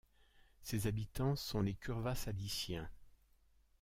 Ses 0.63 0.87
habitants 0.87 1.35
sont 1.35 1.61
les 1.61 1.75
Curvasaliciens. 1.75 2.89